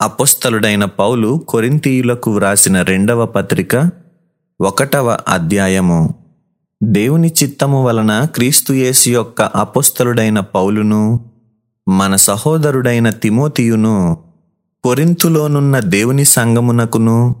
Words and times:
అపొస్తలుడైన 0.00 0.84
పౌలు 0.84 1.44
కొరింతీయులకు 1.48 2.30
వ్రాసిన 2.30 2.82
రెండవ 2.82 3.26
పత్రిక 3.26 3.90
ఒకటవ 4.60 5.18
అధ్యాయము. 5.28 6.14
దేవుని 6.82 7.34
చిత్తము 7.42 7.84
వలన 7.84 8.24
క్రీస్తుయేసు 8.24 9.10
యొక్క 9.10 9.42
అపొస్తలుడైన 9.42 10.40
పౌలును 10.40 11.30
మన 11.88 12.16
సహోదరుడైన 12.16 13.10
తిమోతియును 13.10 14.18
కొరింతులోనున్న 14.84 15.80
దేవుని 15.80 16.24
సంగమునకును 16.24 17.34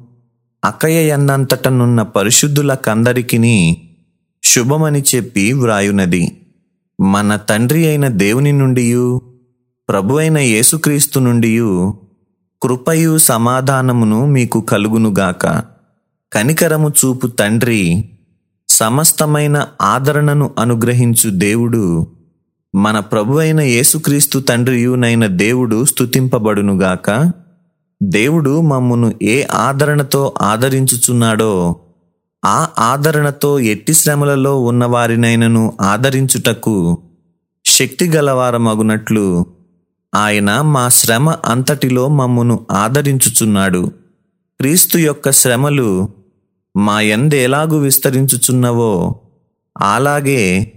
అకయ 0.64 1.08
ఎన్నంతటనున్న 1.08 2.02
పరిశుద్ధులకందరికిని 2.02 3.82
శుభమని 4.44 5.02
చెప్పి 5.14 5.52
వ్రాయునది. 5.52 6.40
మన 7.00 7.36
తండ్రి 7.36 7.86
అయిన 7.86 8.08
దేవుని 8.08 8.52
నుండియు 8.52 9.22
ప్రభువైన 9.88 10.38
యేసుక్రీస్తు 10.38 11.20
నుండియు 11.20 11.94
కృపయు 12.62 13.12
సమాధానమును 13.26 14.18
మీకు 14.26 14.58
కలుగునుగాక 14.68 15.44
కనికరము 16.32 16.88
చూపు 16.98 17.26
తండ్రి 17.38 17.82
సమస్తమైన 18.68 19.56
ఆదరణను 19.84 20.46
అనుగ్రహించు 20.58 21.28
దేవుడు 21.40 21.82
మన 22.74 22.98
ప్రభువైన 23.06 23.60
యేసుక్రీస్తు 23.68 24.38
తండ్రియునైన 24.40 25.26
దేవుడు 25.36 25.78
స్తుతింపబడునుగాక 25.84 27.08
దేవుడు 28.00 28.52
మమ్మను 28.64 29.08
ఏ 29.28 29.36
ఆదరణతో 29.60 30.22
ఆదరించుచున్నాడో 30.42 31.52
ఆ 32.42 32.58
ఆదరణతో 32.82 33.52
ఎట్టి 33.68 33.94
శ్రమలలో 33.94 34.52
ఉన్నవారినైనను 34.62 35.64
ఆదరించుటకు 35.84 36.76
శక్తి 37.64 38.08
గలవారమగునట్లు 38.10 39.26
ఆయన 40.14 40.60
మా 40.60 40.88
శ్రమ 40.88 41.30
అంతటిలో 41.30 42.08
మమ్మును 42.08 42.66
ఆదరించుచున్నాడు. 42.70 43.92
క్రీస్తు 44.60 44.98
యొక్క 44.98 45.30
శ్రమలు 45.32 46.08
మా 46.76 47.00
ఎందేలాగు 47.00 47.78
విస్తరించుచున్నవో 47.78 49.20
అలాగే 49.78 50.72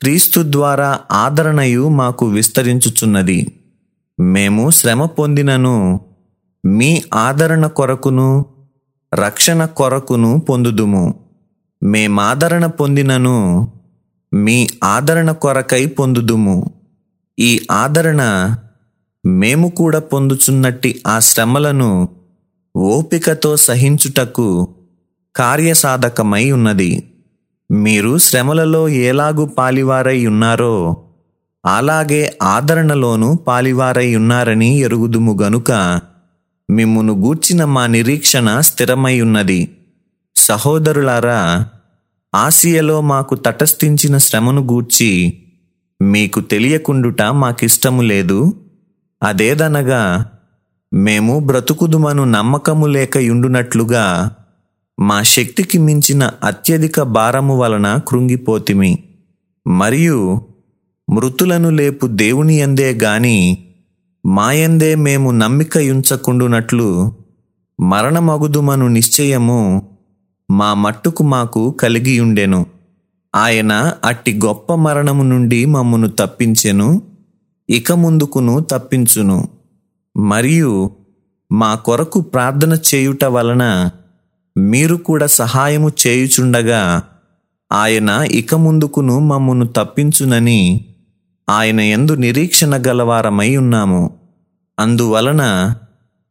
క్రీస్తు 0.00 0.42
ద్వారా 0.46 1.00
ఆదరణయు 1.12 1.88
మాకు 1.88 2.26
విస్తరించుచున్నది. 2.26 3.60
మేము 4.20 4.70
శ్రమ 4.70 5.04
పొందినను 5.04 6.00
మీ 6.66 7.02
ఆదరణ 7.14 7.66
కొరకును 7.66 8.46
రక్షణ 9.14 9.64
కొరకును 9.64 10.40
పొందుదుము. 10.40 11.14
మేమాదరణ 11.82 12.66
పొందినను 12.66 13.72
మీ 14.34 14.68
ఆదరణ 14.84 15.32
కొరకై 15.32 15.86
పొందుదుము. 15.86 16.70
ఈ 17.38 17.66
ఆదరణ 17.70 18.22
మేము 19.24 19.68
కూడా 19.68 19.98
పొందుచున్నట్టి 19.98 21.02
ఆ 21.06 21.18
శ్రమలను 21.20 22.08
ఓపికతో 22.76 23.56
సహించుటకు 23.56 24.46
కార్యసాధకమై 25.34 26.50
ఉన్నది 26.50 26.90
మీరు 27.70 28.18
శ్రమలలో 28.18 28.88
ఎలాగు 28.88 29.46
పాలివారై 29.46 30.26
ఉన్నారో 30.26 30.74
అలాగే 31.66 32.38
ఆదరణలోనూ 32.42 33.34
పాలివారై 33.34 34.14
ఉన్నారని 34.14 34.78
ఎరుగుదుము 34.78 35.36
గనుక 35.42 35.70
మిమ్మును 36.70 37.12
గూర్చిన 37.12 37.64
మా 37.64 37.86
నిరీక్షణ 37.86 38.60
స్థిరమై 38.60 39.20
ఉన్నది 39.20 39.60
సహోదరులారా 40.36 41.40
ఆసియలో 42.34 43.00
మాకు 43.00 43.34
తటస్థించిన 43.34 44.18
శ్రమను 44.18 44.62
గూర్చి 44.62 45.10
మీకు 46.02 46.40
తెలియకుండుట 46.40 47.22
మాకిష్టము 47.22 48.02
లేదు. 48.02 48.38
అదేదనగా 49.22 50.30
మేము 50.94 51.38
బ్రతుకుదుమను 51.38 52.24
నమ్మకము 52.24 52.86
లేకయుండునట్లుగా 52.86 54.34
మా 55.00 55.22
శక్తికి 55.22 55.78
మించిన 55.78 56.30
అత్యధిక 56.44 57.00
భారము 57.00 57.56
వలన 57.56 58.00
కృంగిపోతిమి. 58.08 58.98
మరియు 59.66 60.40
మృతులను 61.10 61.70
లేపు 61.70 62.06
దేవుని 62.06 62.54
ఎందే 62.54 62.92
గాని 62.92 63.58
మాయందే 64.26 64.94
మేము 64.94 65.30
నమ్మిక 65.30 65.78
ఉంచకుండునట్లు 65.78 67.12
మరణమగుదుమను 67.80 68.88
నిశ్చయము 68.88 69.88
మా 70.50 70.74
మట్టుకు 70.74 71.22
మాకు 71.22 71.70
కలిగియుండెను. 71.70 72.66
ఆయన 73.34 73.92
అట్టి 74.04 74.40
గొప్ప 74.44 74.74
మరణము 74.74 75.22
నుండి 75.22 75.66
మమ్మును 75.66 76.08
తప్పించెను. 76.08 77.02
ఇక 77.72 77.92
ముందుకును 77.92 78.60
తప్పించును. 78.60 79.48
మరియు 80.16 80.90
మా 81.52 81.74
కొరకు 81.74 82.20
ప్రార్థన 82.20 82.78
చేయుట 82.94 83.24
వలన 83.24 83.90
మీరు 84.58 84.96
కూడా 84.96 85.26
సహాయము 85.26 85.92
చేయుచుండగా 86.06 87.02
ఆయన 87.72 88.24
ఇక 88.30 88.54
ముందుకును 88.54 89.18
మమ్మను 89.18 89.66
తప్పించునని 89.66 90.86
ఆయన 91.48 91.80
ఎందు 91.80 92.12
నిరీక్షణ 92.12 92.82
గలవారమై 92.88 93.56
ఉన్నాము. 93.56 94.14
అందువలన 94.78 95.74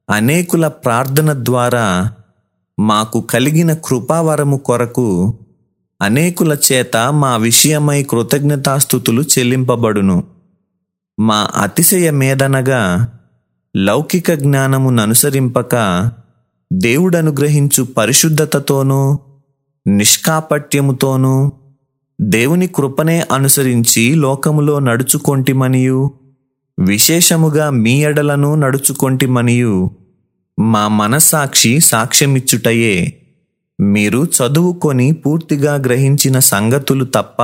అనేకుల 0.09 0.67
ప్రార్థన 0.67 1.33
ద్వారా 1.33 2.11
మాకు 2.79 3.21
కలిగిన 3.21 3.73
కృపావరము 3.73 4.57
కొరకు 4.57 5.37
అనేకుల 6.01 6.57
చేత 6.71 6.97
మా 6.97 7.37
విషయమై 7.37 8.03
కృతజ్ఞతాస్థుతులు 8.03 9.21
చెల్లింపబడును. 9.21 10.40
మా 11.21 11.49
అతిశయ 11.55 12.11
మేధనగా 12.11 12.81
లౌకిక 13.75 14.31
జ్ఞానముననుసరింపక 14.33 15.75
దేవుడనుగ్రహించు 16.73 17.83
పరిశుద్ధతతోనూ 17.83 19.19
నిష్కాపట్యముతోనూ 19.87 21.51
దేవుని 22.21 22.67
కృపనే 22.67 23.23
అనుసరించి 23.31 24.15
లోకములో 24.15 24.79
నడుచుకొంటిమనియు 24.79 26.11
విశేషముగా 26.79 27.69
మీ 27.69 28.03
ఎడలను 28.03 28.55
నడుచుకొంటిమనియు 28.55 29.75
మా 30.59 30.87
మనస్సాక్షి 30.87 31.79
సాక్ష్యమిచ్చుటయే. 31.79 32.95
మీరు 33.79 34.27
చదువుకొని 34.37 35.11
పూర్తిగా 35.11 35.75
గ్రహించిన 35.75 36.39
సంగతులు 36.39 37.05
తప్ప 37.05 37.41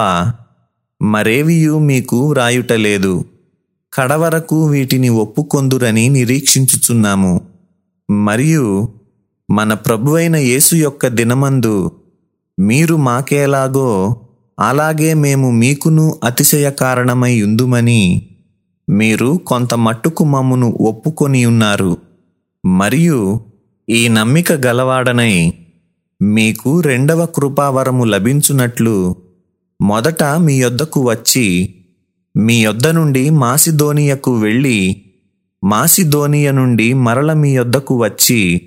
మరేవియూ 1.02 1.80
మీకు 1.80 2.30
వ్రాయుటలేదు 2.32 3.14
కడవరకు 3.98 4.66
వీటిని 4.66 5.10
ఒప్పుకొందురని 5.10 6.10
నిరీక్షించుచున్నాము. 6.10 7.42
మరియు 8.12 8.90
మన 9.52 9.74
ప్రభువైన 9.74 10.36
యేసు 10.36 10.76
యొక్క 10.76 11.08
దినమందు 11.08 11.92
మీరు 12.60 12.96
మాకేలాగో 12.96 14.16
అలాగే 14.60 15.14
మేము 15.14 15.52
మీకును 15.52 16.20
అతిశయ 16.24 16.72
కారణమై 16.72 17.42
ఉందుమని 17.42 18.30
మీరు 18.90 19.40
కొంత 19.48 19.74
మట్టుకు 19.74 20.26
మమ్మును 20.26 20.78
ఒప్పుకొని 20.82 21.46
ఉన్నారు. 21.46 21.98
మరియు 22.66 23.42
ఈ 23.90 24.08
నమ్మిక 24.08 24.52
గలవాడనై 24.52 25.54
మీకు 26.22 26.80
రెండవ 26.80 27.26
కృపావరము 27.26 28.04
లభించునట్లు 28.04 29.16
మొదట 29.82 30.24
మీ 30.24 30.62
యొద్దకు 30.62 31.10
వచ్చి 31.10 31.76
మీ 32.38 32.64
యొద్ద 32.64 32.88
నుండి 32.88 33.30
మాసిధోనియకు 33.30 34.38
వెళ్ళి 34.40 35.02
మాసిధోనియ 35.64 36.52
నుండి 36.52 36.94
మరల 36.94 37.34
మీ 37.34 37.56
యొద్దకు 37.56 38.04
వచ్చి 38.04 38.62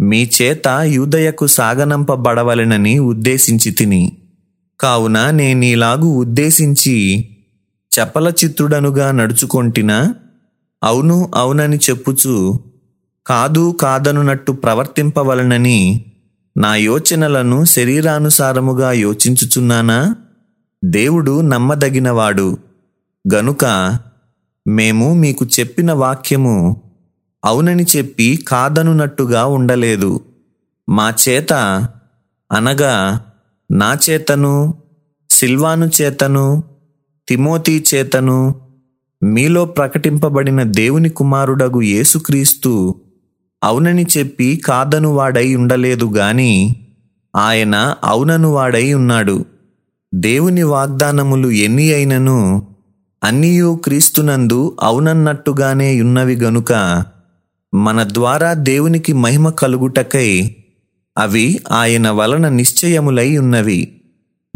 మీ 0.00 0.30
చేత 0.42 0.68
యూదయకు 0.82 1.46
సాగనంపబడవలెనని 1.46 2.98
ఉద్దేశించి 2.98 3.70
తిని. 3.70 4.12
కావున 4.80 5.30
నేనీలాగు 5.30 6.06
ఉద్దేశించి 6.06 7.28
చపలచిత్రుడనుగా 7.92 9.12
నడుచుకొంటినా? 9.12 10.14
అవును 10.84 11.32
అవునని 11.34 11.76
చెప్పుచు 11.76 12.60
కాదు 13.26 13.76
కాదనునట్టు 13.80 14.52
ప్రవర్తింపవలనని 14.52 16.04
నా 16.56 16.76
యోచనలను 16.76 17.64
శరీరానుసారముగా 17.64 18.92
యోచించుచున్నానా? 18.92 20.16
దేవుడు 20.84 21.40
నమ్మదగినవాడు. 21.40 22.67
గనుక 23.34 23.64
మేము 24.66 25.14
మీకు 25.14 25.46
చెప్పిన 25.60 25.92
వాక్యము 25.92 26.82
అవునని 27.44 27.86
చెప్పి 27.96 28.44
కాదనునట్టుగా 28.48 29.46
ఉండలేదు. 29.46 30.20
మా 30.88 31.14
చేత 31.28 31.52
అనగా 32.52 33.20
నా 33.70 33.98
చేతను 34.10 34.74
సిల్వాను 35.30 35.90
చేతను 36.02 36.64
తిమోతి 37.28 37.84
చేతను 37.94 38.54
మీలో 39.22 39.64
ప్రకటింపబడిన 39.64 40.62
దేవుని 40.62 41.08
కుమారుడగు 41.08 41.82
యేసుక్రీస్తు 41.82 42.94
అవునని 43.64 44.06
చెప్పి 44.18 44.56
కాదను 44.56 45.08
వాడై 45.08 45.54
ఉండలేదు 45.54 46.04
గాని 46.16 46.76
ఆయన 47.36 47.94
అవునను 48.04 48.48
వాడై 48.52 48.92
ఉన్నాడు. 48.92 49.44
దేవుని 50.14 50.62
వాగ్దానములు 50.62 51.48
ఎన్ని 51.48 51.92
అయినను 51.92 52.66
అన్నియు 53.24 53.80
క్రీస్తునందు 53.84 54.76
అవునన్నట్టుగానే 54.80 56.00
ఉన్నవి 56.00 56.36
గనుక 56.36 56.72
మన 57.74 58.04
ద్వారా 58.12 58.52
దేవునికి 58.52 59.12
మహిమ 59.12 59.48
కలుగుటకై 59.48 60.56
అవి 61.18 61.60
ఆయన 61.72 62.10
వలన 62.10 62.48
నిశ్చయములై 62.48 63.36
ఉన్నవి. 63.36 64.00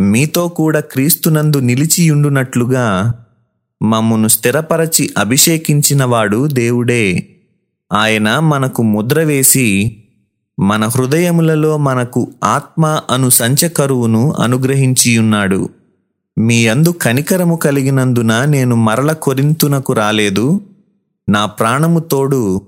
మీతో 0.01 0.49
కూడా 0.49 0.81
క్రీస్తునందు 0.81 1.59
నిలిచియుండునట్లుగా 1.59 3.15
మమ్మును 3.83 4.29
స్థిరపరచి 4.29 5.11
అభిషేకించినవాడు 5.19 6.47
దేవుడే. 6.47 7.29
ఆయన 7.93 8.39
మనకు 8.39 8.83
ముద్ర 8.83 9.23
వేసి 9.23 9.97
మన 10.61 10.87
హృదయములలో 10.87 11.77
మనకు 11.77 12.33
ఆత్మ 12.45 13.01
అను 13.11 13.31
సంచకరువును 13.31 14.33
అనుగ్రహించియున్నాడు. 14.41 15.69
మీ 16.43 16.67
అందు 16.67 16.89
కనికరము 16.89 17.57
కలిగినందున 17.57 18.45
నేను 18.45 18.77
మరల 18.77 19.13
కొరింతునకు 19.13 19.93
రాలేదు. 19.93 20.61
నా 21.29 21.45
ప్రాణము 21.45 22.01
తోడు 22.01 22.63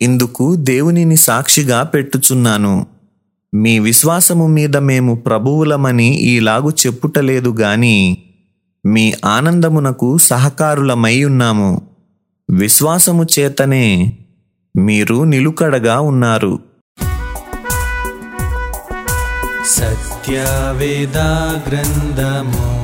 ఇందుకు 0.00 0.54
దేవునిని 0.54 1.16
సాక్షిగా 1.16 1.82
పెట్టుచున్నాను. 1.82 2.86
మీ 3.54 3.78
విశ్వాసము 3.78 4.46
మీద 4.46 4.76
మేము 4.76 5.14
ప్రభువులమని 5.14 6.16
ఈలాగు 6.16 6.70
చెప్పుటలేదు 6.70 7.54
గాని 7.60 8.18
మీ 8.86 9.14
ఆనందమునకు 9.24 10.18
సహకారులమై 10.18 11.24
ఉన్నాము. 11.24 11.82
విశ్వాసము 12.50 13.26
చేతనే 13.38 14.12
మీరు 14.76 15.24
నిలుకడగా 15.24 16.00
ఉన్నారు. 16.00 16.58
సత్యవేద 19.66 21.18
గ్రంథము 21.68 22.83